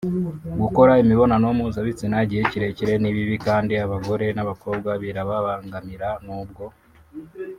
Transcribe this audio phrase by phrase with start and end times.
[0.61, 6.63] Gukora imibonano mpuzabitsina igihe kirekire ni bibi kandi abagore n’abakobwa birababangamira n’ubwo